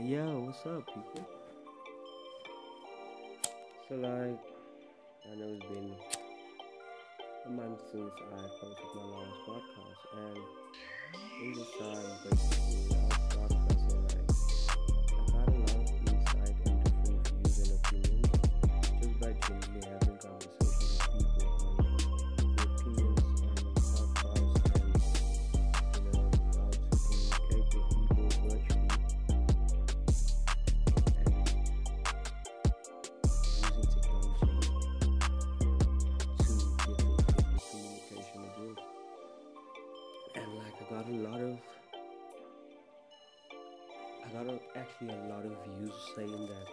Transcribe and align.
Yeah, 0.00 0.24
what's 0.24 0.64
up, 0.64 0.86
people? 0.86 1.28
So, 3.88 3.94
like, 3.96 4.40
I 5.30 5.34
know 5.36 5.52
it's 5.52 5.66
been 5.66 5.94
a 7.46 7.50
month 7.50 7.78
since 7.92 8.10
I 8.32 8.48
posted 8.58 8.86
my 8.96 9.02
last 9.02 9.38
podcast, 9.46 10.02
and 10.16 10.38
in 11.42 11.52
this 11.52 11.70
time, 11.78 12.12
basically, 12.24 12.96
I'll 13.38 13.51
got 41.02 41.10
a 41.10 41.16
lot 41.16 41.40
of 41.40 41.58
I 44.24 44.28
got 44.32 44.46
a, 44.46 44.60
actually 44.78 45.10
a 45.10 45.28
lot 45.28 45.44
of 45.44 45.52
views 45.66 45.92
saying 46.14 46.46
that 46.46 46.68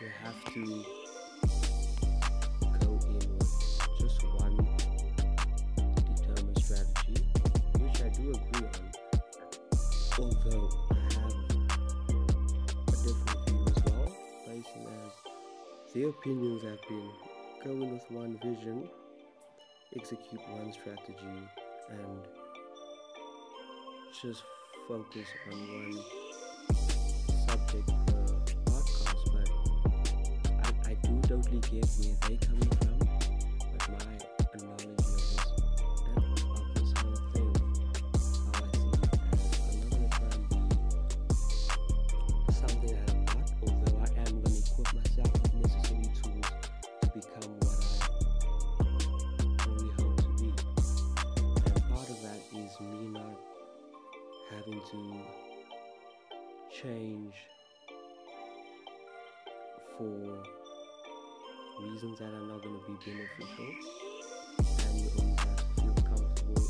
you 0.00 0.08
have 0.22 0.44
to 0.54 0.64
go 2.80 2.90
in 3.08 3.14
with 3.14 3.52
just 4.00 4.24
one 4.38 4.56
determined 6.16 6.58
strategy, 6.58 7.18
which 7.78 8.00
I 8.00 8.08
do 8.08 8.22
agree 8.30 8.68
on. 8.68 8.84
Although 10.18 10.68
I 10.90 10.94
have 11.14 11.36
a 12.88 12.96
different 13.02 13.40
view 13.48 13.64
as 13.66 13.78
well, 13.84 14.08
basing 14.46 14.86
as 15.04 15.12
their 15.94 16.08
opinions 16.08 16.62
have 16.62 16.82
been 16.88 17.10
going 17.64 17.92
with 17.92 18.10
one 18.10 18.38
vision, 18.42 18.88
execute 19.94 20.40
one 20.48 20.72
strategy, 20.72 21.63
and 21.90 22.18
just 24.22 24.42
focus 24.88 25.26
on 25.50 25.58
one 25.68 26.04
subject 27.46 27.88
per 28.06 28.24
podcast. 28.64 29.18
But 29.32 29.48
I, 30.64 30.90
I 30.90 30.94
do 31.02 31.20
totally 31.28 31.60
get 31.60 31.86
where 31.98 32.16
they're 32.28 32.38
coming 32.38 32.72
from, 32.80 32.98
but 33.72 34.06
my 34.06 34.13
And 63.74 64.94
you 65.00 65.08
have 65.36 65.56
to 65.56 65.64
feel 65.82 65.94
comfortable 66.04 66.64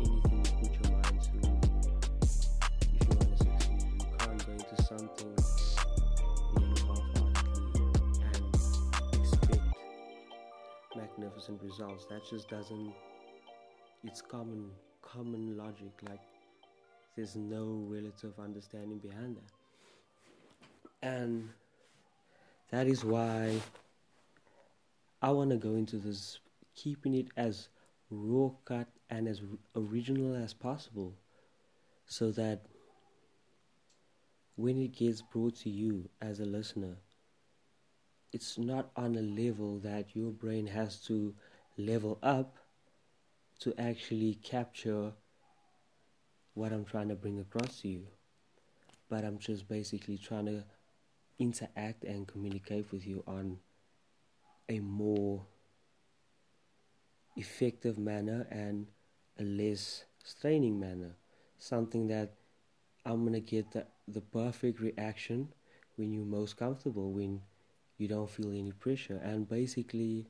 in 0.00 0.06
anything 0.06 0.38
you 0.44 0.52
put 0.60 0.72
your 0.80 0.88
mind 0.92 1.18
to 1.20 1.36
if 2.92 3.00
you 3.00 3.12
want 3.16 3.28
to 3.30 3.36
succeed. 3.36 3.80
You 3.98 4.06
can't 4.18 4.40
go 4.46 4.52
into 4.52 4.76
something 4.82 5.34
half-heartedly 6.88 7.84
and 8.22 8.44
expect 9.20 9.66
magnificent 10.96 11.58
results. 11.62 12.02
That 12.06 12.22
just 12.28 12.48
doesn't. 12.48 12.92
It's 14.02 14.20
common 14.22 14.70
common 15.02 15.56
logic. 15.56 15.92
Like 16.08 16.20
there's 17.16 17.36
no 17.36 17.84
relative 17.88 18.38
understanding 18.38 18.98
behind 18.98 19.36
that, 19.36 19.52
and 21.06 21.50
that 22.70 22.86
is 22.86 23.04
why 23.04 23.60
I 25.24 25.30
want 25.30 25.48
to 25.52 25.56
go 25.56 25.76
into 25.76 25.96
this, 25.96 26.38
keeping 26.76 27.14
it 27.14 27.28
as 27.34 27.68
raw 28.10 28.50
cut 28.66 28.88
and 29.08 29.26
as 29.26 29.40
original 29.74 30.34
as 30.34 30.52
possible 30.52 31.14
so 32.04 32.30
that 32.32 32.66
when 34.56 34.76
it 34.76 34.94
gets 34.94 35.22
brought 35.22 35.56
to 35.60 35.70
you 35.70 36.10
as 36.20 36.40
a 36.40 36.44
listener, 36.44 36.98
it's 38.34 38.58
not 38.58 38.90
on 38.96 39.16
a 39.16 39.22
level 39.22 39.78
that 39.78 40.14
your 40.14 40.30
brain 40.30 40.66
has 40.66 40.98
to 41.06 41.34
level 41.78 42.18
up 42.22 42.58
to 43.60 43.72
actually 43.80 44.34
capture 44.34 45.10
what 46.52 46.70
I'm 46.70 46.84
trying 46.84 47.08
to 47.08 47.14
bring 47.14 47.40
across 47.40 47.80
to 47.80 47.88
you. 47.88 48.08
But 49.08 49.24
I'm 49.24 49.38
just 49.38 49.68
basically 49.68 50.18
trying 50.18 50.44
to 50.44 50.64
interact 51.38 52.04
and 52.04 52.28
communicate 52.28 52.92
with 52.92 53.06
you 53.06 53.24
on 53.26 53.56
a 54.68 54.80
more 54.80 55.44
effective 57.36 57.98
manner 57.98 58.46
and 58.50 58.86
a 59.38 59.42
less 59.42 60.04
straining 60.22 60.78
manner. 60.78 61.16
Something 61.58 62.08
that 62.08 62.34
I'm 63.04 63.24
gonna 63.24 63.40
get 63.40 63.72
the, 63.72 63.86
the 64.08 64.20
perfect 64.20 64.80
reaction 64.80 65.48
when 65.96 66.12
you're 66.12 66.24
most 66.24 66.56
comfortable, 66.56 67.12
when 67.12 67.40
you 67.98 68.08
don't 68.08 68.30
feel 68.30 68.50
any 68.50 68.72
pressure. 68.72 69.20
And 69.22 69.48
basically, 69.48 70.26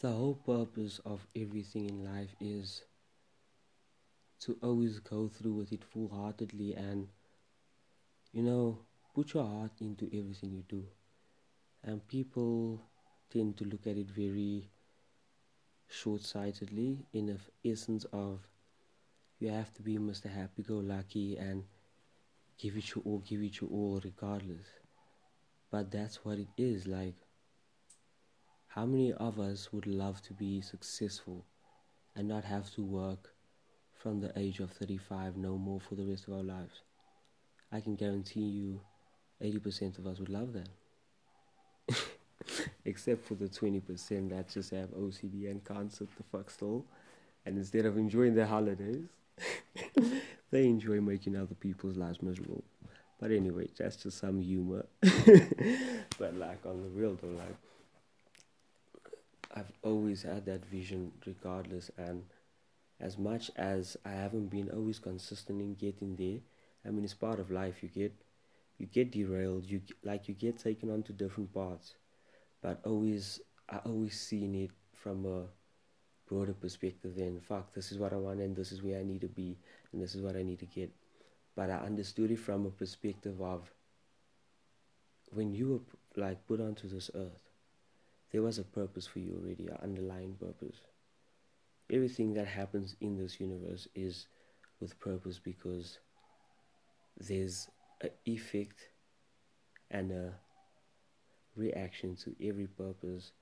the 0.00 0.10
whole 0.10 0.34
purpose 0.34 1.00
of 1.04 1.26
everything 1.34 1.88
in 1.88 2.04
life 2.04 2.34
is 2.40 2.82
to 4.40 4.56
always 4.62 5.00
go 5.00 5.28
through 5.28 5.54
with 5.54 5.72
it 5.72 5.82
full 5.84 6.08
heartedly 6.08 6.74
and, 6.74 7.08
you 8.32 8.42
know, 8.42 8.78
put 9.18 9.34
your 9.34 9.44
heart 9.44 9.72
into 9.80 10.06
everything 10.16 10.52
you 10.52 10.62
do. 10.68 10.84
And 11.82 12.06
people 12.06 12.80
tend 13.32 13.56
to 13.56 13.64
look 13.64 13.84
at 13.88 13.96
it 13.96 14.08
very 14.08 14.70
short 15.88 16.22
sightedly 16.22 17.04
in 17.12 17.26
the 17.26 17.38
essence 17.68 18.06
of 18.12 18.38
you 19.40 19.48
have 19.48 19.74
to 19.74 19.82
be 19.82 19.98
Mr. 19.98 20.32
Happy 20.32 20.62
Go 20.62 20.74
Lucky 20.74 21.36
and 21.36 21.64
give 22.58 22.76
it 22.76 22.94
your 22.94 23.02
all, 23.04 23.18
give 23.28 23.42
it 23.42 23.60
your 23.60 23.68
all 23.70 24.00
regardless. 24.04 24.66
But 25.68 25.90
that's 25.90 26.24
what 26.24 26.38
it 26.38 26.46
is 26.56 26.86
like. 26.86 27.16
How 28.68 28.86
many 28.86 29.12
of 29.14 29.40
us 29.40 29.72
would 29.72 29.88
love 29.88 30.22
to 30.22 30.32
be 30.32 30.60
successful 30.60 31.44
and 32.14 32.28
not 32.28 32.44
have 32.44 32.72
to 32.76 32.84
work 32.84 33.34
from 33.94 34.20
the 34.20 34.30
age 34.38 34.60
of 34.60 34.70
35 34.70 35.36
no 35.36 35.58
more 35.58 35.80
for 35.80 35.96
the 35.96 36.04
rest 36.06 36.28
of 36.28 36.34
our 36.34 36.44
lives? 36.44 36.82
I 37.72 37.80
can 37.80 37.96
guarantee 37.96 38.42
you 38.42 38.80
80% 39.42 39.98
of 39.98 40.06
us 40.06 40.18
would 40.18 40.28
love 40.28 40.52
that. 40.52 40.68
Except 42.84 43.24
for 43.24 43.34
the 43.34 43.48
20% 43.48 44.30
that 44.30 44.48
just 44.48 44.70
have 44.70 44.88
OCD 44.90 45.50
and 45.50 45.64
can't 45.64 45.92
sit 45.92 46.08
the 46.16 46.22
fuck 46.24 46.50
still. 46.50 46.84
And 47.46 47.56
instead 47.56 47.86
of 47.86 47.96
enjoying 47.96 48.34
their 48.34 48.46
holidays, 48.46 49.06
they 50.50 50.64
enjoy 50.64 51.00
making 51.00 51.36
other 51.36 51.54
people's 51.54 51.96
lives 51.96 52.22
miserable. 52.22 52.64
But 53.20 53.30
anyway, 53.32 53.68
that's 53.76 53.96
just 53.96 54.18
some 54.18 54.40
humor. 54.40 54.86
but 56.18 56.34
like 56.34 56.64
on 56.66 56.82
the 56.82 56.88
real 56.88 57.16
though, 57.20 57.28
like 57.28 57.56
I've 59.54 59.72
always 59.82 60.22
had 60.22 60.46
that 60.46 60.64
vision 60.66 61.12
regardless 61.26 61.90
and 61.96 62.22
as 63.00 63.16
much 63.16 63.50
as 63.56 63.96
I 64.04 64.10
haven't 64.10 64.48
been 64.48 64.70
always 64.70 64.98
consistent 64.98 65.60
in 65.60 65.74
getting 65.74 66.16
there, 66.16 66.40
I 66.86 66.90
mean 66.90 67.04
it's 67.04 67.14
part 67.14 67.40
of 67.40 67.50
life. 67.50 67.82
You 67.82 67.88
get 67.88 68.12
you 68.78 68.86
get 68.86 69.10
derailed, 69.10 69.64
you 69.64 69.80
like 70.04 70.28
you 70.28 70.34
get 70.34 70.58
taken 70.58 70.90
onto 70.90 71.12
different 71.12 71.52
paths. 71.52 71.94
But 72.62 72.80
always 72.84 73.40
I 73.68 73.78
always 73.78 74.18
seen 74.18 74.54
it 74.54 74.70
from 74.94 75.26
a 75.26 75.44
broader 76.28 76.52
perspective 76.52 77.14
then 77.16 77.40
fuck 77.40 77.72
this 77.72 77.90
is 77.90 77.98
what 77.98 78.12
I 78.12 78.16
want 78.16 78.40
and 78.40 78.54
this 78.54 78.70
is 78.70 78.82
where 78.82 78.98
I 78.98 79.02
need 79.02 79.22
to 79.22 79.28
be 79.28 79.56
and 79.92 80.02
this 80.02 80.14
is 80.14 80.22
what 80.22 80.36
I 80.36 80.42
need 80.42 80.58
to 80.60 80.66
get. 80.66 80.90
But 81.56 81.70
I 81.70 81.76
understood 81.76 82.30
it 82.30 82.38
from 82.38 82.66
a 82.66 82.70
perspective 82.70 83.40
of 83.40 83.70
when 85.30 85.52
you 85.52 85.68
were 86.14 86.22
like 86.22 86.46
put 86.46 86.60
onto 86.60 86.88
this 86.88 87.10
earth, 87.14 87.48
there 88.30 88.42
was 88.42 88.58
a 88.58 88.64
purpose 88.64 89.06
for 89.06 89.18
you 89.18 89.40
already, 89.42 89.66
an 89.66 89.78
underlying 89.82 90.34
purpose. 90.34 90.76
Everything 91.90 92.34
that 92.34 92.46
happens 92.46 92.94
in 93.00 93.16
this 93.16 93.40
universe 93.40 93.88
is 93.94 94.26
with 94.80 94.98
purpose 95.00 95.40
because 95.42 95.98
there's 97.18 97.68
an 98.00 98.10
effect 98.24 98.90
and 99.90 100.12
a 100.12 100.34
reaction 101.56 102.16
to 102.16 102.34
every 102.42 102.66
purpose 102.66 103.32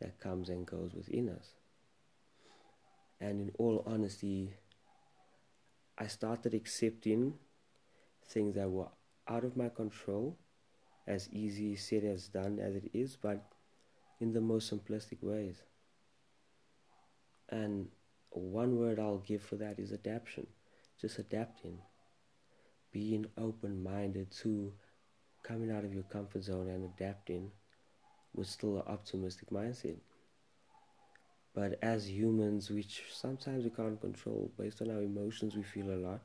that 0.00 0.20
comes 0.20 0.48
and 0.48 0.66
goes 0.66 0.92
within 0.94 1.28
us. 1.28 1.54
And 3.20 3.40
in 3.40 3.52
all 3.58 3.82
honesty, 3.86 4.54
I 5.96 6.06
started 6.06 6.54
accepting 6.54 7.34
things 8.28 8.54
that 8.54 8.70
were 8.70 8.88
out 9.26 9.44
of 9.44 9.56
my 9.56 9.68
control, 9.68 10.38
as 11.06 11.28
easy 11.32 11.74
said 11.74 12.04
as 12.04 12.28
done 12.28 12.60
as 12.60 12.76
it 12.76 12.90
is, 12.92 13.16
but 13.16 13.44
in 14.20 14.32
the 14.32 14.40
most 14.40 14.72
simplistic 14.72 15.22
ways. 15.22 15.62
And 17.48 17.88
one 18.30 18.78
word 18.78 18.98
I'll 18.98 19.18
give 19.18 19.42
for 19.42 19.56
that 19.56 19.78
is 19.78 19.92
adaptation. 19.92 20.46
Just 21.00 21.18
adapting. 21.18 21.78
Being 22.92 23.26
open 23.36 23.82
minded 23.82 24.30
to 24.42 24.72
coming 25.42 25.70
out 25.70 25.84
of 25.84 25.92
your 25.92 26.04
comfort 26.04 26.42
zone 26.42 26.68
and 26.68 26.84
adapting 26.84 27.50
with 28.34 28.48
still 28.48 28.76
an 28.76 28.82
optimistic 28.86 29.50
mindset. 29.50 29.96
But 31.54 31.78
as 31.82 32.08
humans, 32.08 32.70
which 32.70 33.02
sometimes 33.12 33.64
we 33.64 33.70
can't 33.70 34.00
control, 34.00 34.50
based 34.58 34.80
on 34.80 34.90
our 34.90 35.02
emotions, 35.02 35.56
we 35.56 35.62
feel 35.62 35.90
a 35.90 35.96
lot. 35.96 36.20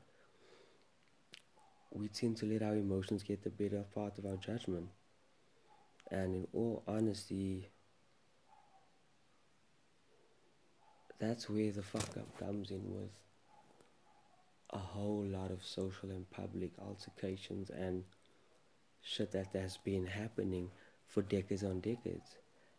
We 1.90 2.08
tend 2.08 2.36
to 2.38 2.46
let 2.46 2.62
our 2.62 2.76
emotions 2.76 3.22
get 3.22 3.42
the 3.42 3.50
better 3.50 3.84
part 3.94 4.18
of 4.18 4.26
our 4.26 4.36
judgment. 4.36 4.88
And 6.10 6.34
in 6.34 6.46
all 6.52 6.82
honesty, 6.86 7.68
that's 11.18 11.48
where 11.48 11.72
the 11.72 11.82
fuck 11.82 12.16
up 12.16 12.38
comes 12.38 12.70
in 12.70 12.82
with 12.92 13.10
a 14.74 14.78
whole 14.78 15.24
lot 15.24 15.50
of 15.50 15.64
social 15.64 16.10
and 16.10 16.28
public 16.30 16.72
altercations 16.84 17.70
and 17.70 18.04
shit 19.02 19.32
that 19.32 19.48
has 19.54 19.76
been 19.76 20.06
happening 20.06 20.70
for 21.06 21.22
decades 21.22 21.62
on 21.62 21.80
decades. 21.80 22.36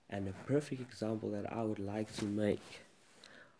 And 0.09 0.27
a 0.27 0.33
perfect 0.47 0.81
example 0.81 1.31
that 1.31 1.51
I 1.51 1.63
would 1.63 1.79
like 1.79 2.13
to 2.17 2.25
make 2.25 2.83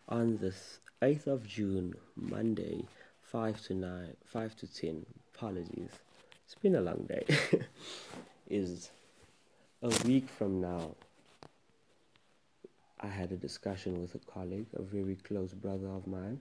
on 0.08 0.38
the 0.38 0.54
8th 1.02 1.26
of 1.26 1.46
June, 1.46 1.94
Monday, 2.14 2.84
5 3.22 3.60
to 3.62 3.74
9, 3.74 4.16
5 4.24 4.56
to 4.56 4.66
10, 4.66 5.06
apologies, 5.34 5.90
it's 6.44 6.54
been 6.54 6.76
a 6.76 6.80
long 6.80 7.08
day, 7.08 7.26
is 8.48 8.90
a 9.82 9.88
week 10.06 10.28
from 10.28 10.60
now. 10.60 10.94
I 13.00 13.08
had 13.08 13.32
a 13.32 13.36
discussion 13.36 14.00
with 14.00 14.14
a 14.14 14.18
colleague, 14.18 14.68
a 14.74 14.82
very 14.82 15.16
close 15.16 15.52
brother 15.52 15.88
of 15.88 16.06
mine, 16.06 16.40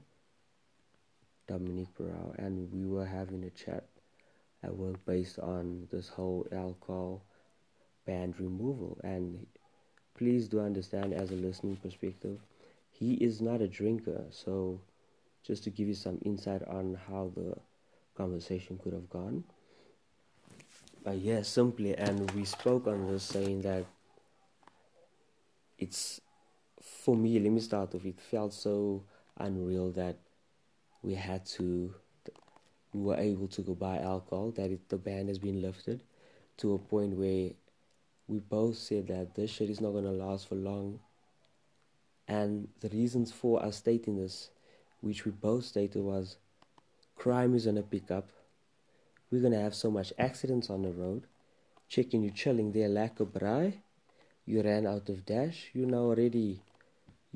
Dominique 1.47 1.95
Barrow, 1.97 2.33
and 2.38 2.71
we 2.71 2.86
were 2.86 3.06
having 3.06 3.44
a 3.44 3.50
chat 3.50 3.86
at 4.63 4.75
work 4.75 5.03
based 5.06 5.39
on 5.39 5.88
this 5.92 6.09
whole 6.09 6.47
alcohol 6.51 7.24
ban 8.06 8.33
removal. 8.39 8.97
And 9.03 9.45
please 10.18 10.47
do 10.47 10.59
understand, 10.59 11.13
as 11.13 11.31
a 11.31 11.36
listening 11.36 11.77
perspective, 11.77 12.39
he 12.92 13.13
is 13.15 13.42
not 13.42 13.62
a 13.62 13.68
drinker. 13.68 14.25
So, 14.31 14.80
just 15.44 15.63
to 15.65 15.69
give 15.69 15.88
you 15.88 15.94
some 15.94 16.19
insight 16.24 16.63
on 16.68 16.97
how 17.07 17.31
the 17.36 17.56
conversation 18.15 18.80
could 18.83 18.94
have 18.94 19.09
gone. 19.09 19.44
But 21.03 21.18
yeah, 21.18 21.44
simply, 21.44 21.95
and 21.95 22.31
we 22.31 22.45
spoke 22.45 22.88
on 22.88 23.07
this 23.07 23.24
saying 23.24 23.62
that 23.62 23.86
it's 25.77 26.19
for 26.81 27.15
me, 27.15 27.39
let 27.39 27.51
me 27.51 27.59
start 27.59 27.94
off. 27.94 28.06
It 28.06 28.19
felt 28.19 28.53
so 28.53 29.03
unreal 29.38 29.92
that 29.92 30.18
we 31.06 31.13
had 31.13 31.46
to, 31.46 31.94
we 32.94 33.02
were 33.02 33.18
able 33.18 33.48
to 33.50 33.62
go 33.62 33.75
buy 33.75 34.00
alcohol, 34.00 34.52
that 34.52 34.72
it, 34.72 34.90
the 34.90 34.98
ban 34.98 35.28
has 35.28 35.38
been 35.38 35.62
lifted 35.62 36.02
to 36.57 36.74
a 36.74 36.80
point 36.80 37.16
where 37.16 37.52
we 38.28 38.40
both 38.40 38.78
said 38.78 39.07
that 39.07 39.36
this 39.36 39.52
shit 39.52 39.69
is 39.69 39.81
not 39.81 39.92
going 39.92 40.04
to 40.04 40.12
last 40.12 40.48
for 40.50 40.56
long. 40.56 41.00
And 42.28 42.68
the 42.81 42.90
reasons 42.90 43.31
for 43.31 43.63
us 43.63 43.78
stating 43.78 44.18
this, 44.18 44.50
which 45.02 45.25
we 45.25 45.31
both 45.31 45.66
stated, 45.66 46.02
was 46.02 46.38
crime 47.16 47.54
is 47.54 47.66
going 47.66 47.75
to 47.75 47.84
pick 47.84 48.10
up. 48.10 48.30
We're 49.30 49.42
going 49.42 49.54
to 49.54 49.60
have 49.60 49.75
so 49.75 49.92
much 49.92 50.12
accidents 50.18 50.69
on 50.69 50.81
the 50.81 50.92
road. 50.92 51.28
Checking 51.88 52.24
you 52.24 52.31
chilling 52.31 52.72
there, 52.72 52.90
lack 52.90 53.19
of 53.19 53.28
braai. 53.28 53.75
You 54.48 54.63
ran 54.63 54.88
out 54.88 55.10
of 55.10 55.25
dash. 55.25 55.69
you 55.74 55.86
now 55.86 55.98
already 55.98 56.62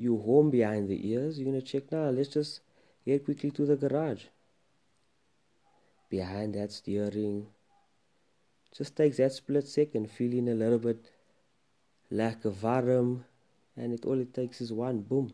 you 0.00 0.16
home 0.18 0.50
behind 0.50 0.88
the 0.88 1.08
ears, 1.10 1.38
you're 1.38 1.50
gonna 1.50 1.60
check 1.60 1.92
now. 1.92 2.08
Let's 2.08 2.30
just 2.30 2.60
get 3.04 3.24
quickly 3.24 3.50
to 3.52 3.66
the 3.66 3.76
garage. 3.76 4.24
Behind 6.08 6.54
that 6.54 6.72
steering, 6.72 7.46
just 8.76 8.96
takes 8.96 9.16
that 9.18 9.32
split 9.32 9.66
second, 9.66 10.10
feeling 10.10 10.48
a 10.48 10.54
little 10.54 10.78
bit 10.78 11.10
lack 12.10 12.44
of 12.44 12.54
varm, 12.54 13.24
and 13.76 13.92
it 13.92 14.04
all 14.04 14.20
it 14.20 14.34
takes 14.34 14.60
is 14.60 14.72
one 14.72 15.00
boom. 15.00 15.32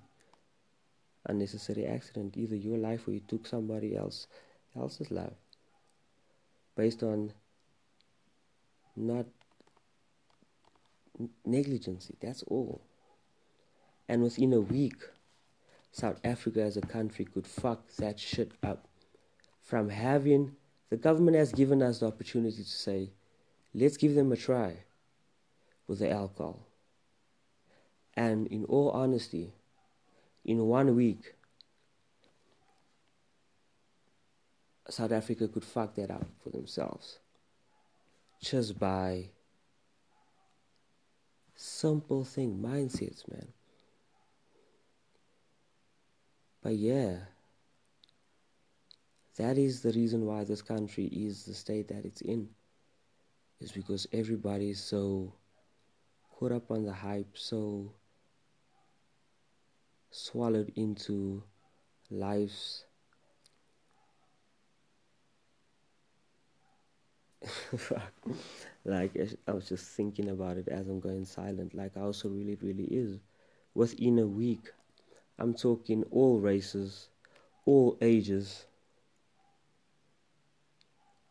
Unnecessary 1.26 1.86
accident, 1.86 2.36
either 2.36 2.56
your 2.56 2.78
life 2.78 3.08
or 3.08 3.12
you 3.12 3.20
took 3.20 3.46
somebody 3.46 3.96
else 3.96 4.26
else's 4.76 5.10
life. 5.10 5.32
Based 6.76 7.02
on 7.02 7.32
not 8.94 9.26
negligence, 11.44 12.10
that's 12.20 12.42
all. 12.44 12.80
And 14.08 14.22
within 14.22 14.52
a 14.52 14.60
week, 14.60 15.02
South 15.96 16.20
Africa 16.24 16.60
as 16.60 16.76
a 16.76 16.82
country 16.82 17.24
could 17.24 17.46
fuck 17.46 17.90
that 17.96 18.20
shit 18.20 18.52
up. 18.62 18.86
From 19.62 19.88
having, 19.88 20.54
the 20.90 20.98
government 20.98 21.38
has 21.38 21.52
given 21.52 21.80
us 21.80 22.00
the 22.00 22.06
opportunity 22.06 22.62
to 22.62 22.68
say, 22.68 23.12
let's 23.72 23.96
give 23.96 24.14
them 24.14 24.30
a 24.30 24.36
try 24.36 24.76
with 25.86 26.00
the 26.00 26.10
alcohol. 26.10 26.66
And 28.12 28.46
in 28.48 28.66
all 28.66 28.90
honesty, 28.90 29.54
in 30.44 30.66
one 30.66 30.94
week, 30.94 31.34
South 34.90 35.12
Africa 35.12 35.48
could 35.48 35.64
fuck 35.64 35.94
that 35.94 36.10
up 36.10 36.26
for 36.44 36.50
themselves 36.50 37.20
just 38.42 38.78
by 38.78 39.30
simple 41.54 42.22
thing 42.22 42.62
mindsets, 42.62 43.26
man. 43.30 43.48
But 46.66 46.78
yeah, 46.78 47.18
that 49.36 49.56
is 49.56 49.82
the 49.82 49.92
reason 49.92 50.26
why 50.26 50.42
this 50.42 50.62
country 50.62 51.04
is 51.04 51.44
the 51.44 51.54
state 51.54 51.86
that 51.86 52.04
it's 52.04 52.22
in. 52.22 52.48
Is 53.60 53.70
because 53.70 54.08
everybody 54.12 54.70
is 54.70 54.80
so 54.80 55.32
caught 56.28 56.50
up 56.50 56.72
on 56.72 56.82
the 56.82 56.92
hype, 56.92 57.38
so 57.38 57.92
swallowed 60.10 60.72
into 60.74 61.44
life's 62.10 62.84
like 68.84 69.16
I 69.46 69.52
was 69.52 69.68
just 69.68 69.86
thinking 69.96 70.30
about 70.30 70.56
it 70.56 70.66
as 70.66 70.88
I'm 70.88 70.98
going 70.98 71.26
silent. 71.26 71.74
Like 71.74 71.94
how 71.94 72.10
so 72.10 72.28
really, 72.28 72.56
really 72.60 72.86
is. 72.90 73.20
Within 73.72 74.18
a 74.18 74.26
week, 74.26 74.72
I'm 75.38 75.54
talking 75.54 76.02
all 76.10 76.40
races, 76.40 77.08
all 77.66 77.98
ages. 78.00 78.66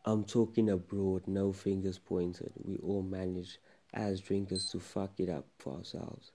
I'm 0.05 0.23
talking 0.23 0.69
abroad, 0.69 1.23
no 1.27 1.51
fingers 1.51 1.97
pointed. 1.97 2.53
We 2.63 2.77
all 2.77 3.01
manage 3.01 3.59
as 3.93 4.21
drinkers 4.21 4.69
to 4.71 4.79
fuck 4.79 5.19
it 5.19 5.29
up 5.29 5.47
for 5.57 5.77
ourselves. 5.77 6.31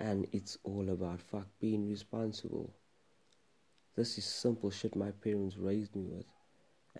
And 0.00 0.26
it's 0.32 0.58
all 0.64 0.90
about 0.90 1.20
fuck 1.20 1.46
being 1.60 1.88
responsible. 1.88 2.74
This 3.94 4.18
is 4.18 4.24
simple 4.24 4.70
shit 4.70 4.96
my 4.96 5.12
parents 5.12 5.56
raised 5.56 5.94
me 5.94 6.06
with. 6.06 6.26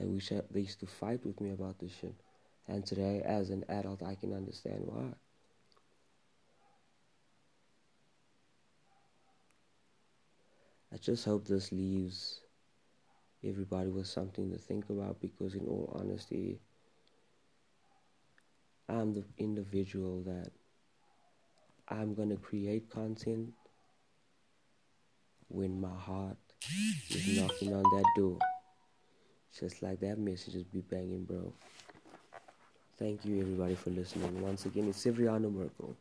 I 0.01 0.05
wish 0.05 0.29
they 0.29 0.61
used 0.61 0.81
to 0.81 0.87
fight 0.87 1.25
with 1.27 1.41
me 1.41 1.51
about 1.51 1.81
this 1.81 1.93
shit. 2.01 2.15
And 2.69 2.87
today, 2.87 3.23
as 3.25 3.51
an 3.51 3.65
adult, 3.69 4.05
I 4.05 4.15
can 4.15 4.33
understand 4.33 4.83
why. 4.85 5.15
I 10.93 10.99
just 10.99 11.25
hope 11.25 11.47
this 11.47 11.73
leaves 11.73 12.41
everybody 13.43 13.89
with 13.89 14.07
something 14.07 14.51
to 14.51 14.59
think 14.59 14.91
about 14.91 15.21
because, 15.21 15.55
in 15.55 15.67
all 15.67 15.97
honesty, 15.99 16.61
I'm 18.89 19.15
the 19.15 19.25
individual 19.39 20.21
that 20.25 20.51
I'm 21.89 22.15
gonna 22.15 22.37
create 22.37 22.91
content 22.91 23.55
when 25.49 25.81
my 25.81 25.95
heart 25.95 26.37
is 27.09 27.41
knocking 27.41 27.75
on 27.75 27.83
that 27.83 28.05
door. 28.17 28.39
Just 29.59 29.83
like 29.83 30.01
that 30.01 30.19
message 30.19 30.57
is 30.57 30.65
be 30.65 30.81
banging, 30.81 31.25
bro. 31.25 31.53
Thank 32.99 33.25
you, 33.25 33.41
everybody, 33.41 33.75
for 33.75 33.91
listening. 33.91 34.43
Once 34.43 34.67
again, 34.67 34.89
it's 34.89 35.05
Severiano 35.05 35.53
Merkel, 35.53 35.97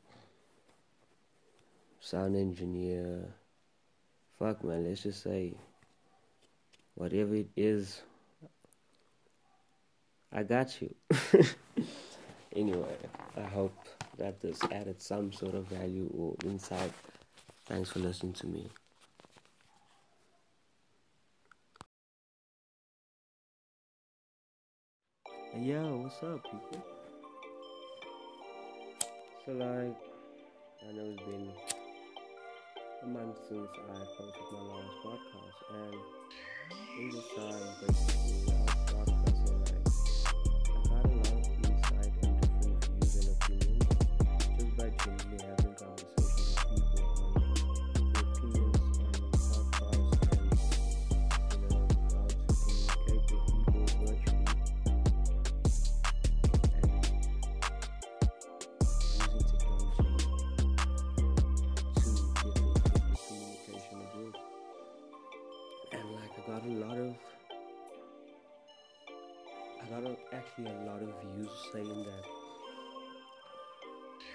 sound 2.02 2.36
engineer 2.36 3.34
fuck 4.42 4.64
man, 4.64 4.88
let's 4.88 5.04
just 5.04 5.22
say 5.22 5.54
whatever 6.96 7.36
it 7.36 7.50
is, 7.56 8.02
I 10.34 10.42
got 10.42 10.82
you. 10.82 10.96
anyway, 12.56 12.98
I 13.38 13.42
hope 13.42 13.78
that 14.18 14.42
this 14.42 14.60
added 14.72 15.00
some 15.00 15.32
sort 15.32 15.54
of 15.54 15.68
value 15.68 16.10
or 16.18 16.34
insight. 16.44 16.92
Thanks 17.68 17.92
for 17.92 18.00
listening 18.00 18.34
to 18.34 18.48
me. 18.48 18.68
Yo, 25.56 25.98
what's 25.98 26.24
up, 26.24 26.44
people? 26.46 26.84
So, 29.46 29.52
like, 29.52 29.96
I 30.88 30.92
know 30.94 31.14
it's 31.16 31.22
been 31.22 31.81
a 33.04 33.08
month 33.08 33.38
since 33.50 33.68
I 33.90 34.06
posted 34.18 34.48
my 34.52 34.60
last 34.60 34.96
podcast, 35.04 35.60
and 35.74 35.96
in 37.00 37.10
this 37.10 37.28
time, 37.36 37.68
basically, 37.82 38.54
uh, 38.54 38.71
got 66.62 66.70
a 66.70 66.74
lot 66.74 66.98
of 66.98 67.16
I 69.82 69.86
got 69.90 70.04
a, 70.04 70.16
actually 70.34 70.68
a 70.68 70.86
lot 70.86 71.02
of 71.02 71.10
views 71.24 71.50
saying 71.74 72.06
that 72.06 72.26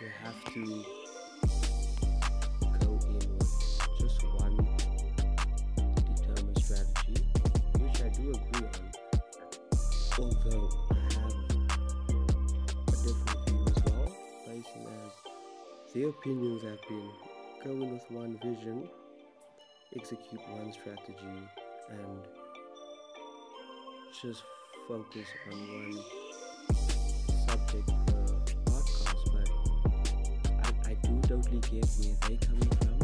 you 0.01 0.09
have 0.23 0.45
to 0.55 0.63
go 2.81 2.91
in 3.07 3.23
with 3.39 3.53
just 4.01 4.25
one 4.39 4.57
determined 6.17 6.59
strategy, 6.59 7.17
which 7.79 7.99
I 8.03 8.09
do 8.09 8.23
agree 8.31 8.67
on. 8.67 8.91
Although 10.19 10.69
I 10.91 10.95
have 11.15 11.35
a 12.89 12.97
different 13.05 13.41
view 13.47 13.63
as 13.69 13.79
well, 13.85 14.09
basing 14.47 14.87
as 15.05 15.13
their 15.95 16.09
opinions 16.09 16.63
have 16.65 16.83
been 16.89 17.11
going 17.65 17.93
with 17.93 18.11
one 18.11 18.39
vision, 18.43 18.89
execute 19.95 20.43
one 20.49 20.73
strategy, 20.73 21.66
and 21.91 22.19
just 24.23 24.43
focus 24.89 25.29
on 25.51 25.59
one 25.69 25.99
subject 27.47 27.89
per 28.07 28.27
podcast. 28.65 29.21
But 29.33 29.49
I, 30.65 30.91
I 30.91 30.95
do 30.95 31.21
totally 31.23 31.61
get 31.61 31.87
where 31.99 32.17
they 32.29 32.37
coming 32.47 32.71
from, 32.81 32.96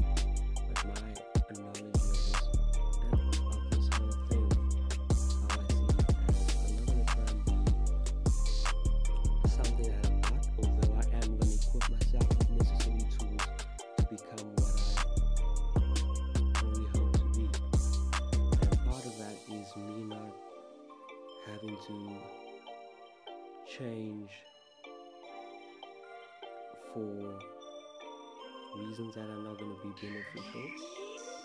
beneficial. 30.23 30.67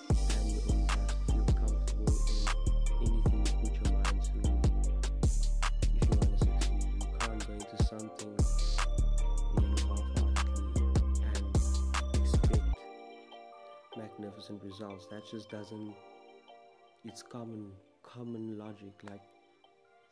And 0.09 0.45
you 0.51 0.59
always 0.69 0.89
have 0.89 1.07
to 1.07 1.15
feel 1.31 1.45
comfortable 1.55 2.13
in 3.01 3.07
anything 3.07 3.39
you 3.45 3.51
put 3.61 3.73
your 3.81 3.91
mind 3.93 4.21
to. 4.23 4.29
If 5.83 6.01
you 6.01 6.13
want 6.17 6.29
to 6.31 6.37
succeed, 6.37 6.81
you 6.99 7.07
can't 7.19 7.41
go 7.47 7.53
into 7.53 7.77
something 7.83 8.35
you 9.61 9.67
half-heartedly 9.87 10.85
and 11.23 11.43
expect 12.15 12.67
magnificent 13.97 14.59
results. 14.63 15.03
That 15.07 15.23
just 15.29 15.49
doesn't. 15.49 15.93
It's 17.05 17.21
common 17.23 17.71
common 18.03 18.57
logic. 18.57 18.93
Like 19.09 19.21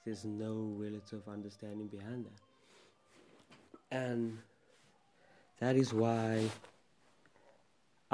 there's 0.05 0.25
no 0.25 0.73
relative 0.77 1.27
understanding 1.27 1.87
behind 1.87 2.25
that, 2.25 3.97
and 3.97 4.37
that 5.59 5.75
is 5.75 5.93
why 5.93 6.49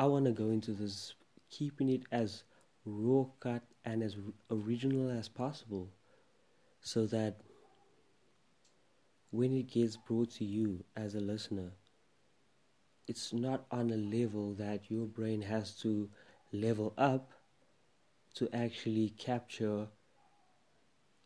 I 0.02 0.06
want 0.06 0.26
to 0.26 0.32
go 0.32 0.50
into 0.50 0.72
this, 0.72 1.14
keeping 1.52 1.88
it 1.88 2.02
as 2.12 2.42
raw 2.86 3.26
cut 3.40 3.62
and 3.86 4.02
as 4.02 4.16
original 4.50 5.12
as 5.12 5.30
possible, 5.30 5.90
so 6.82 7.06
that 7.06 7.42
when 9.30 9.56
it 9.56 9.70
gets 9.70 9.98
brought 9.98 10.32
to 10.32 10.44
you 10.44 10.84
as 10.98 11.14
a 11.14 11.20
listener, 11.20 11.74
it's 13.08 13.32
not 13.32 13.66
on 13.70 13.92
a 13.92 13.96
level 13.96 14.56
that 14.56 14.90
your 14.90 15.06
brain 15.06 15.44
has 15.44 15.74
to 15.82 16.10
level 16.52 16.96
up 16.98 17.34
to 18.34 18.50
actually 18.56 19.10
capture 19.20 19.86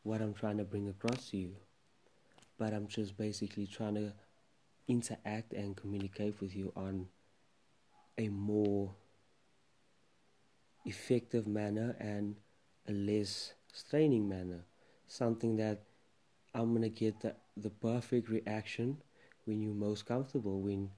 what 0.03 0.21
I'm 0.21 0.33
trying 0.33 0.57
to 0.57 0.65
bring 0.65 0.89
across 0.89 1.29
to 1.29 1.37
you. 1.37 1.55
But 2.57 2.73
I'm 2.73 2.87
just 2.87 3.15
basically 3.15 3.67
trying 3.67 3.95
to 3.95 4.11
interact 4.89 5.53
and 5.53 5.77
communicate 5.77 6.41
with 6.41 6.53
you 6.53 6.73
on 6.75 7.07
a 8.17 8.29
more 8.29 8.95
effective 10.85 11.47
manner 11.47 11.95
and 11.99 12.35
a 12.87 12.91
less 12.91 13.53
straining 13.73 14.29
manner. 14.29 14.65
Something 15.07 15.57
that 15.57 15.83
I'm 16.53 16.73
gonna 16.73 16.89
get 16.89 17.19
the, 17.21 17.35
the 17.57 17.69
perfect 17.69 18.29
reaction 18.29 18.97
when 19.45 19.61
you're 19.61 19.73
most 19.73 20.05
comfortable, 20.05 20.61
when 20.61 20.89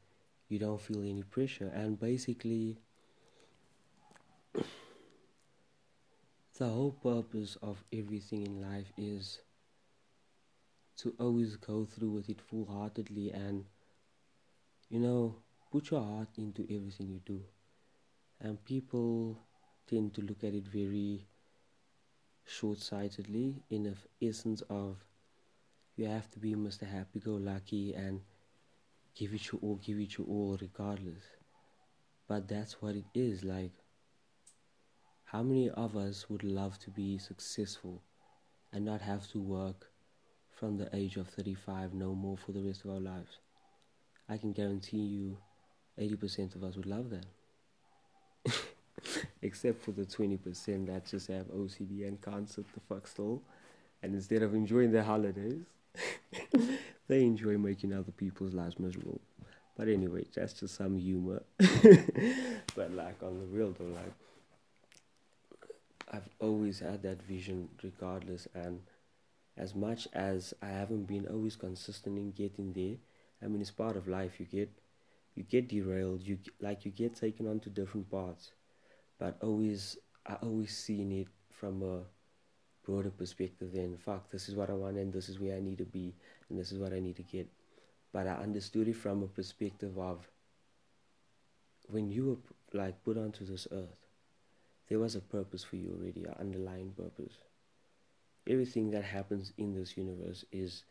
you 0.49 0.59
don't 0.59 0.79
feel 0.79 1.01
any 1.01 1.23
pressure. 1.23 1.71
And 1.73 1.99
basically, 1.99 2.77
the 6.57 6.67
whole 6.67 6.91
purpose 6.91 7.57
of 7.61 7.83
everything 7.93 8.45
in 8.45 8.61
life 8.61 8.91
is 8.97 9.39
to 10.97 11.13
always 11.19 11.55
go 11.57 11.85
through 11.85 12.09
with 12.09 12.29
it 12.29 12.41
full 12.41 12.65
heartedly 12.65 13.31
and, 13.31 13.65
you 14.89 14.99
know, 14.99 15.35
put 15.71 15.91
your 15.91 16.01
heart 16.01 16.29
into 16.37 16.63
everything 16.63 17.09
you 17.09 17.21
do. 17.25 17.41
And 18.39 18.63
people 18.63 19.37
tend 19.89 20.13
to 20.15 20.21
look 20.21 20.43
at 20.43 20.53
it 20.53 20.67
very 20.67 21.27
short 22.45 22.79
sightedly, 22.79 23.63
in 23.69 23.83
the 23.83 23.95
essence 24.25 24.61
of 24.69 24.97
you 25.95 26.05
have 26.05 26.29
to 26.31 26.39
be 26.39 26.55
Mr. 26.55 26.87
Happy 26.87 27.19
Go 27.19 27.31
Lucky 27.31 27.93
and 27.93 28.21
give 29.15 29.33
it 29.33 29.51
your 29.51 29.59
all, 29.61 29.75
give 29.83 29.99
it 29.99 30.17
your 30.17 30.27
all, 30.27 30.57
regardless. 30.61 31.23
But 32.27 32.47
that's 32.47 32.81
what 32.81 32.95
it 32.95 33.05
is 33.13 33.43
like. 33.43 33.73
How 35.25 35.43
many 35.43 35.69
of 35.69 35.97
us 35.97 36.29
would 36.29 36.43
love 36.43 36.79
to 36.79 36.89
be 36.89 37.17
successful 37.17 38.01
and 38.71 38.85
not 38.85 39.01
have 39.01 39.27
to 39.31 39.41
work 39.41 39.87
from 40.51 40.77
the 40.77 40.89
age 40.95 41.17
of 41.17 41.27
35 41.27 41.93
no 41.93 42.15
more 42.15 42.37
for 42.37 42.51
the 42.51 42.61
rest 42.61 42.85
of 42.85 42.91
our 42.91 42.99
lives? 42.99 43.39
I 44.29 44.37
can 44.37 44.51
guarantee 44.53 44.97
you 44.97 45.37
80% 45.99 46.55
of 46.55 46.63
us 46.63 46.75
would 46.75 46.85
love 46.85 47.09
that. 47.09 48.53
Except 49.41 49.81
for 49.81 49.91
the 49.91 50.05
20% 50.05 50.87
that 50.87 51.05
just 51.05 51.27
have 51.27 51.47
OCD 51.47 52.07
and 52.07 52.21
can't 52.21 52.49
sit 52.49 52.65
the 52.73 52.79
fuck 52.87 53.07
still. 53.07 53.41
And 54.01 54.13
instead 54.13 54.43
of 54.43 54.53
enjoying 54.53 54.91
their 54.91 55.03
holidays, 55.03 55.63
they 57.07 57.23
enjoy 57.23 57.57
making 57.57 57.93
other 57.93 58.11
people's 58.11 58.53
lives 58.53 58.79
miserable. 58.79 59.21
But 59.75 59.87
anyway, 59.87 60.25
that's 60.33 60.53
just 60.53 60.75
some 60.75 60.97
humor. 60.97 61.43
but 62.75 62.91
like 62.93 63.21
on 63.21 63.39
the 63.39 63.45
real 63.45 63.73
though, 63.77 63.85
like 63.85 64.13
I've 66.11 66.29
always 66.39 66.79
had 66.79 67.03
that 67.03 67.21
vision 67.21 67.69
regardless 67.83 68.47
and 68.55 68.81
as 69.57 69.75
much 69.75 70.07
as 70.13 70.53
I 70.61 70.67
haven't 70.67 71.05
been 71.05 71.27
always 71.27 71.55
consistent 71.55 72.17
in 72.17 72.31
getting 72.31 72.73
there, 72.73 72.95
I 73.43 73.51
mean 73.51 73.61
it's 73.61 73.71
part 73.71 73.95
of 73.95 74.07
life. 74.07 74.39
You 74.39 74.45
get 74.45 74.69
you 75.37 75.43
get 75.43 75.69
derailed, 75.69 76.23
you 76.23 76.39
like 76.59 76.83
you 76.83 76.91
get 76.91 77.15
taken 77.15 77.47
onto 77.47 77.69
different 77.69 78.09
paths. 78.09 78.51
But 79.19 79.37
always 79.41 79.97
I 80.25 80.33
always 80.41 80.75
seen 80.75 81.11
it 81.11 81.27
from 81.51 81.83
a 81.83 82.01
broader 82.83 83.11
perspective 83.11 83.71
then 83.73 83.97
fuck 83.97 84.31
this 84.31 84.47
is 84.47 84.55
what 84.55 84.69
I 84.69 84.73
want 84.73 84.95
and 84.95 85.11
this 85.11 85.27
is 85.27 85.39
where 85.39 85.57
I 85.57 85.59
need 85.59 85.77
to 85.79 85.85
be 85.85 86.15
and 86.49 86.57
this 86.57 86.71
is 86.71 86.79
what 86.79 86.91
I 86.91 86.99
need 86.99 87.17
to 87.17 87.23
get. 87.23 87.47
But 88.11 88.27
I 88.27 88.33
understood 88.33 88.87
it 88.87 88.95
from 88.95 89.21
a 89.21 89.27
perspective 89.27 89.97
of 89.99 90.27
when 91.89 92.09
you 92.09 92.25
were 92.73 92.79
like 92.79 93.03
put 93.03 93.17
onto 93.17 93.45
this 93.45 93.67
earth, 93.71 94.07
there 94.89 94.99
was 94.99 95.15
a 95.15 95.21
purpose 95.21 95.63
for 95.63 95.75
you 95.75 95.95
already, 95.99 96.23
an 96.23 96.35
underlying 96.39 96.93
purpose. 96.97 97.33
Everything 98.49 98.89
that 98.91 99.03
happens 99.03 99.53
in 99.57 99.75
this 99.75 99.97
universe 99.97 100.45
is 100.51 100.83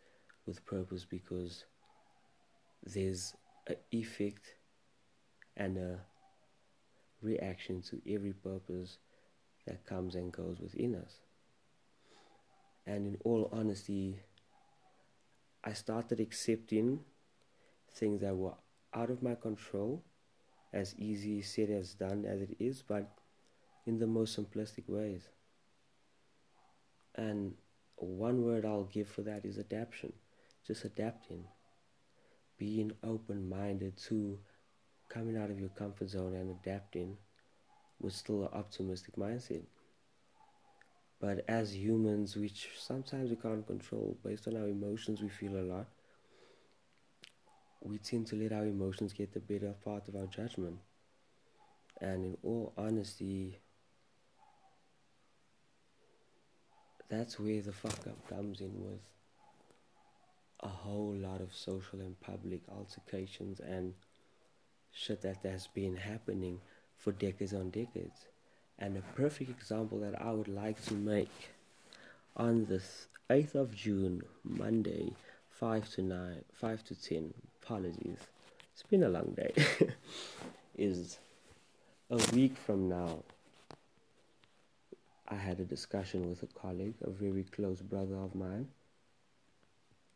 with 0.46 0.64
purpose 0.66 1.04
because 1.04 1.64
there's 2.84 3.34
an 3.66 3.76
effect 3.90 4.54
and 5.56 5.78
a 5.78 5.98
reaction 7.22 7.82
to 7.82 8.00
every 8.08 8.32
purpose 8.32 8.98
that 9.66 9.84
comes 9.84 10.14
and 10.14 10.32
goes 10.32 10.58
within 10.60 10.94
us. 10.94 11.20
And 12.86 13.06
in 13.06 13.18
all 13.24 13.48
honesty, 13.52 14.20
I 15.64 15.72
started 15.72 16.20
accepting 16.20 17.00
things 17.92 18.20
that 18.20 18.36
were 18.36 18.54
out 18.94 19.10
of 19.10 19.22
my 19.22 19.34
control, 19.34 20.04
as 20.72 20.94
easy 20.96 21.42
said 21.42 21.70
as 21.70 21.94
done 21.94 22.24
as 22.24 22.40
it 22.42 22.56
is, 22.60 22.82
but 22.86 23.10
in 23.86 23.98
the 23.98 24.06
most 24.06 24.38
simplistic 24.38 24.88
ways. 24.88 25.28
And 27.16 27.54
one 27.96 28.44
word 28.44 28.64
I'll 28.64 28.84
give 28.84 29.08
for 29.08 29.22
that 29.22 29.44
is 29.44 29.58
adaptation. 29.58 30.12
Just 30.66 30.84
adapting. 30.84 31.44
Being 32.58 32.92
open 33.04 33.48
minded 33.48 33.96
to 34.08 34.38
coming 35.08 35.36
out 35.36 35.50
of 35.50 35.60
your 35.60 35.68
comfort 35.70 36.08
zone 36.08 36.34
and 36.34 36.50
adapting 36.50 37.16
with 38.00 38.12
still 38.12 38.42
an 38.42 38.48
optimistic 38.52 39.16
mindset. 39.16 39.62
But 41.20 41.44
as 41.48 41.74
humans, 41.74 42.36
which 42.36 42.68
sometimes 42.78 43.30
we 43.30 43.36
can't 43.36 43.66
control 43.66 44.18
based 44.24 44.46
on 44.48 44.56
our 44.56 44.68
emotions, 44.68 45.22
we 45.22 45.28
feel 45.28 45.56
a 45.56 45.62
lot. 45.62 45.86
We 47.80 47.98
tend 47.98 48.26
to 48.28 48.36
let 48.36 48.52
our 48.52 48.66
emotions 48.66 49.12
get 49.12 49.32
the 49.32 49.40
better 49.40 49.74
part 49.84 50.08
of 50.08 50.16
our 50.16 50.26
judgment. 50.26 50.78
And 52.00 52.24
in 52.24 52.36
all 52.42 52.72
honesty, 52.76 53.58
that's 57.08 57.38
where 57.38 57.62
the 57.62 57.72
fuck 57.72 58.06
up 58.06 58.28
comes 58.28 58.60
in 58.60 58.72
with 58.82 59.00
a 60.60 60.68
whole 60.68 61.14
lot 61.14 61.40
of 61.40 61.54
social 61.54 62.00
and 62.00 62.18
public 62.20 62.60
altercations 62.74 63.60
and 63.60 63.94
shit 64.92 65.22
that 65.22 65.38
has 65.44 65.66
been 65.66 65.96
happening 65.96 66.60
for 66.96 67.12
decades 67.12 67.52
on 67.52 67.70
decades. 67.70 68.26
And 68.78 68.96
a 68.96 69.02
perfect 69.14 69.50
example 69.50 70.00
that 70.00 70.20
I 70.20 70.32
would 70.32 70.48
like 70.48 70.82
to 70.86 70.94
make 70.94 71.50
on 72.36 72.66
the 72.66 72.82
8th 73.30 73.54
of 73.54 73.74
June, 73.74 74.22
Monday, 74.44 75.12
5 75.50 75.90
to 75.92 76.02
9, 76.02 76.44
5 76.52 76.84
to 76.84 76.94
10, 76.94 77.34
apologies, 77.62 78.18
it's 78.72 78.82
been 78.82 79.04
a 79.04 79.08
long 79.08 79.34
day, 79.34 79.54
is 80.76 81.18
a 82.10 82.16
week 82.34 82.56
from 82.56 82.88
now. 82.88 83.22
I 85.28 85.34
had 85.34 85.58
a 85.58 85.64
discussion 85.64 86.28
with 86.28 86.42
a 86.42 86.46
colleague, 86.46 86.94
a 87.02 87.10
very 87.10 87.44
close 87.44 87.80
brother 87.80 88.16
of 88.16 88.34
mine, 88.34 88.68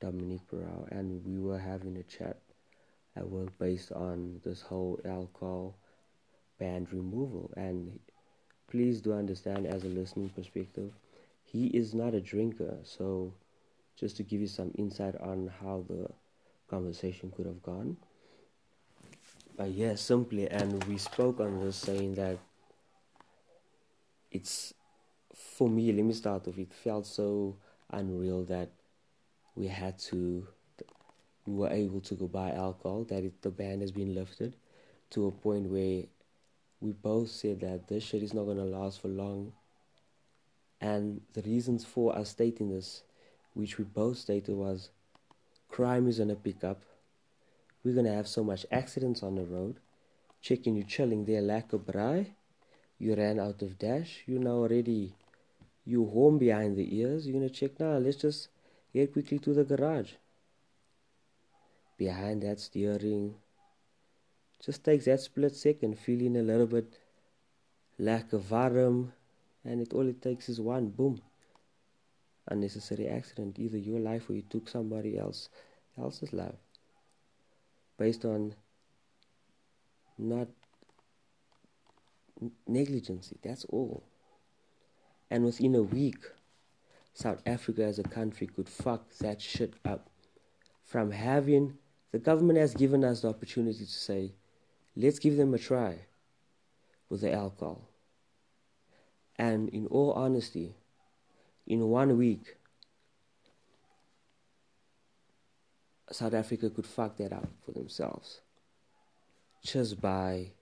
Dominique 0.00 0.48
Barrow, 0.50 0.86
and 0.90 1.24
we 1.24 1.38
were 1.38 1.58
having 1.58 1.96
a 1.96 2.02
chat 2.02 2.38
at 3.16 3.28
work 3.28 3.56
based 3.58 3.92
on 3.92 4.40
this 4.44 4.62
whole 4.62 5.00
alcohol 5.04 5.76
ban 6.58 6.86
removal. 6.90 7.52
And 7.56 7.98
please 8.70 9.00
do 9.00 9.12
understand, 9.12 9.66
as 9.66 9.84
a 9.84 9.88
listening 9.88 10.30
perspective, 10.30 10.92
he 11.42 11.66
is 11.66 11.94
not 11.94 12.14
a 12.14 12.20
drinker. 12.20 12.78
So, 12.82 13.34
just 13.96 14.16
to 14.16 14.22
give 14.22 14.40
you 14.40 14.46
some 14.46 14.72
insight 14.78 15.16
on 15.20 15.50
how 15.60 15.84
the 15.88 16.08
conversation 16.68 17.32
could 17.36 17.46
have 17.46 17.62
gone. 17.62 17.96
But 19.56 19.72
yeah, 19.72 19.96
simply, 19.96 20.48
and 20.48 20.82
we 20.84 20.96
spoke 20.96 21.40
on 21.40 21.60
this 21.60 21.76
saying 21.76 22.14
that 22.14 22.38
it's 24.30 24.72
for 25.34 25.68
me, 25.68 25.92
let 25.92 26.04
me 26.04 26.14
start 26.14 26.46
off. 26.48 26.58
It 26.58 26.72
felt 26.72 27.06
so 27.06 27.56
unreal 27.90 28.44
that 28.44 28.70
we 29.54 29.66
had 29.66 29.98
to, 29.98 30.46
we 31.46 31.54
were 31.54 31.70
able 31.70 32.00
to 32.02 32.14
go 32.14 32.26
buy 32.28 32.50
alcohol, 32.50 33.04
that 33.04 33.24
it, 33.24 33.42
the 33.42 33.50
ban 33.50 33.80
has 33.80 33.92
been 33.92 34.14
lifted 34.14 34.56
to 35.10 35.26
a 35.26 35.30
point 35.30 35.68
where 35.68 36.04
we 36.80 36.92
both 36.92 37.30
said 37.30 37.60
that 37.60 37.88
this 37.88 38.04
shit 38.04 38.22
is 38.22 38.32
not 38.32 38.44
going 38.44 38.56
to 38.56 38.64
last 38.64 39.00
for 39.00 39.08
long. 39.08 39.52
And 40.80 41.20
the 41.34 41.42
reasons 41.42 41.84
for 41.84 42.16
us 42.16 42.30
stating 42.30 42.70
this, 42.70 43.02
which 43.54 43.76
we 43.78 43.84
both 43.84 44.16
stated, 44.18 44.54
was 44.54 44.90
crime 45.68 46.08
is 46.08 46.18
going 46.18 46.30
to 46.30 46.36
pick 46.36 46.64
up. 46.64 46.82
We're 47.84 47.94
going 47.94 48.06
to 48.06 48.14
have 48.14 48.28
so 48.28 48.44
much 48.44 48.64
accidents 48.70 49.22
on 49.22 49.34
the 49.34 49.44
road. 49.44 49.76
Checking 50.40 50.74
you 50.74 50.84
chilling 50.84 51.26
there 51.26 51.42
like 51.42 51.72
a 51.74 51.78
braai. 51.78 52.28
You 52.98 53.14
ran 53.14 53.38
out 53.38 53.60
of 53.60 53.78
dash. 53.78 54.22
You 54.26 54.38
now 54.38 54.52
already 54.52 55.14
you 55.84 56.06
home 56.06 56.38
behind 56.38 56.76
the 56.76 56.96
ears, 56.96 57.26
you're 57.26 57.38
gonna 57.38 57.50
check 57.50 57.78
now. 57.80 57.96
Let's 57.98 58.16
just 58.16 58.48
get 58.92 59.12
quickly 59.12 59.38
to 59.38 59.54
the 59.54 59.64
garage. 59.64 60.12
Behind 61.96 62.42
that 62.42 62.60
steering, 62.60 63.34
just 64.64 64.84
takes 64.84 65.04
that 65.06 65.20
split 65.20 65.54
second, 65.54 65.98
feeling 65.98 66.36
a 66.36 66.42
little 66.42 66.66
bit 66.66 66.98
lack 67.98 68.32
of 68.32 68.42
varm, 68.42 69.12
and 69.64 69.80
it 69.80 69.92
all 69.92 70.08
it 70.08 70.22
takes 70.22 70.48
is 70.48 70.60
one 70.60 70.88
boom. 70.88 71.20
Unnecessary 72.48 73.06
accident, 73.06 73.58
either 73.58 73.78
your 73.78 74.00
life 74.00 74.28
or 74.28 74.34
you 74.34 74.42
took 74.42 74.68
somebody 74.68 75.18
else 75.18 75.48
else's 75.98 76.32
life. 76.32 76.54
Based 77.98 78.24
on 78.24 78.54
not 80.18 80.48
negligency, 82.66 83.36
that's 83.42 83.64
all. 83.66 84.02
And 85.30 85.44
within 85.44 85.74
a 85.74 85.82
week, 85.82 86.18
South 87.14 87.42
Africa 87.46 87.84
as 87.84 87.98
a 87.98 88.02
country 88.02 88.46
could 88.46 88.68
fuck 88.68 89.10
that 89.18 89.40
shit 89.40 89.74
up. 89.84 90.08
From 90.84 91.10
having, 91.10 91.78
the 92.12 92.18
government 92.18 92.58
has 92.58 92.74
given 92.74 93.04
us 93.04 93.20
the 93.20 93.28
opportunity 93.28 93.84
to 93.84 93.86
say, 93.86 94.34
let's 94.96 95.18
give 95.18 95.36
them 95.36 95.54
a 95.54 95.58
try 95.58 95.98
with 97.08 97.20
the 97.20 97.32
alcohol. 97.32 97.88
And 99.36 99.68
in 99.68 99.86
all 99.86 100.12
honesty, 100.12 100.74
in 101.66 101.88
one 101.88 102.16
week, 102.18 102.56
South 106.10 106.34
Africa 106.34 106.70
could 106.70 106.86
fuck 106.86 107.16
that 107.18 107.32
up 107.32 107.48
for 107.64 107.72
themselves 107.72 108.40
just 109.62 110.00
by 110.00 110.52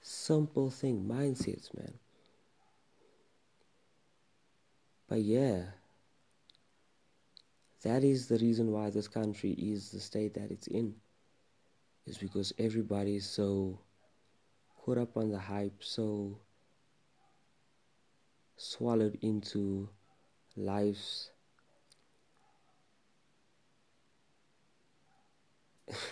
simple 0.00 0.70
thing 0.70 1.04
mindsets, 1.10 1.74
man. 1.76 1.94
But 5.08 5.22
yeah, 5.22 5.64
that 7.82 8.02
is 8.02 8.26
the 8.28 8.38
reason 8.38 8.72
why 8.72 8.90
this 8.90 9.08
country 9.08 9.52
is 9.52 9.90
the 9.90 10.00
state 10.00 10.34
that 10.34 10.50
it's 10.50 10.66
in. 10.66 10.94
Is 12.06 12.18
because 12.18 12.52
everybody 12.58 13.16
is 13.16 13.26
so 13.26 13.78
caught 14.76 14.98
up 14.98 15.16
on 15.16 15.30
the 15.30 15.38
hype, 15.38 15.82
so 15.82 16.38
swallowed 18.56 19.18
into 19.22 19.88
life's 20.56 21.30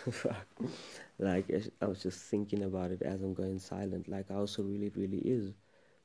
like 1.19 1.51
I 1.81 1.87
was 1.87 2.03
just 2.03 2.21
thinking 2.31 2.63
about 2.65 2.91
it 2.91 3.03
as 3.03 3.23
I'm 3.23 3.35
going 3.35 3.59
silent. 3.59 4.09
Like 4.09 4.31
I 4.31 4.35
also 4.35 4.63
really, 4.63 4.91
really 4.95 5.19
is. 5.19 5.53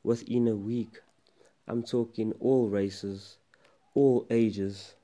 Within 0.04 0.48
a 0.48 0.56
week, 0.56 1.00
I'm 1.68 1.84
talking 1.84 2.32
all 2.40 2.70
races, 2.70 3.38
all 3.94 4.26
ages. 4.30 4.96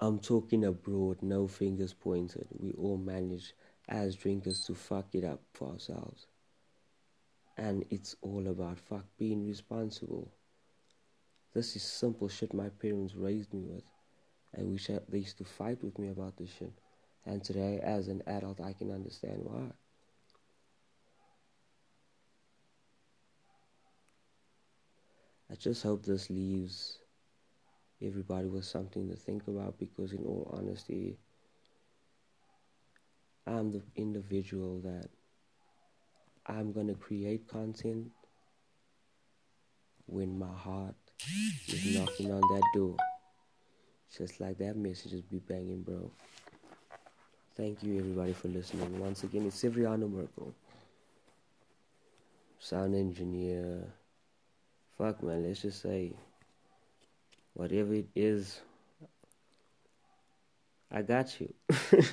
I'm 0.00 0.18
talking 0.18 0.64
abroad, 0.64 1.18
no 1.22 1.46
fingers 1.46 1.94
pointed. 1.94 2.48
We 2.58 2.72
all 2.72 2.96
manage 2.96 3.54
as 3.88 4.16
drinkers 4.16 4.64
to 4.66 4.74
fuck 4.74 5.14
it 5.14 5.24
up 5.24 5.40
for 5.52 5.68
ourselves. 5.68 6.26
And 7.56 7.84
it's 7.90 8.16
all 8.22 8.48
about 8.48 8.80
fuck 8.80 9.04
being 9.18 9.46
responsible. 9.46 10.32
This 11.54 11.76
is 11.76 11.84
simple 11.84 12.28
shit 12.28 12.52
my 12.52 12.70
parents 12.70 13.14
raised 13.14 13.54
me 13.54 13.62
with. 13.62 13.84
I 14.58 14.64
wish 14.64 14.88
they 15.08 15.18
used 15.18 15.38
to 15.38 15.44
fight 15.44 15.82
with 15.84 15.98
me 15.98 16.08
about 16.08 16.36
this 16.36 16.50
shit. 16.58 16.72
And 17.24 17.44
today, 17.44 17.78
as 17.82 18.08
an 18.08 18.22
adult, 18.26 18.60
I 18.60 18.72
can 18.72 18.90
understand 18.90 19.42
why. 19.44 19.70
I 25.52 25.54
just 25.56 25.82
hope 25.82 26.02
this 26.02 26.30
leaves 26.30 26.96
everybody 28.02 28.46
with 28.46 28.64
something 28.64 29.06
to 29.10 29.14
think 29.14 29.46
about 29.48 29.78
because, 29.78 30.12
in 30.12 30.24
all 30.24 30.50
honesty, 30.58 31.18
I'm 33.46 33.70
the 33.70 33.82
individual 33.94 34.80
that 34.80 35.10
I'm 36.46 36.72
gonna 36.72 36.94
create 36.94 37.46
content 37.48 38.10
when 40.06 40.38
my 40.38 40.54
heart 40.56 40.94
is 41.68 41.98
knocking 41.98 42.32
on 42.32 42.40
that 42.40 42.62
door. 42.74 42.96
Just 44.16 44.40
like 44.40 44.56
that 44.56 44.76
message 44.76 45.12
is 45.12 45.20
be 45.20 45.38
banging, 45.38 45.82
bro. 45.82 46.10
Thank 47.58 47.82
you, 47.82 47.98
everybody, 47.98 48.32
for 48.32 48.48
listening. 48.48 48.98
Once 48.98 49.22
again, 49.22 49.44
it's 49.44 49.62
Severiano 49.62 50.10
Merkel, 50.10 50.54
sound 52.58 52.94
engineer 52.94 53.92
fuck 55.02 55.20
man, 55.20 55.44
let's 55.44 55.62
just 55.62 55.82
say 55.82 56.12
whatever 57.54 57.92
it 57.92 58.06
is, 58.14 58.60
I 60.92 61.02
got 61.02 61.40
you. 61.40 61.52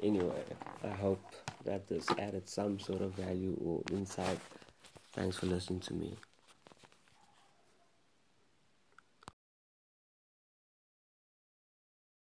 anyway, 0.00 0.44
I 0.84 0.90
hope 0.90 1.20
that 1.64 1.88
this 1.88 2.06
added 2.16 2.48
some 2.48 2.78
sort 2.78 3.02
of 3.02 3.14
value 3.14 3.56
or 3.60 3.82
insight. 3.90 4.38
Thanks 5.14 5.38
for 5.38 5.46
listening 5.46 5.80
to 5.80 5.94
me. 5.94 6.14